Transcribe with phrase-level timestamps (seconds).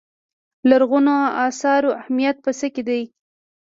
[0.61, 1.15] د لرغونو
[1.47, 3.01] اثارو اهمیت په څه کې دی.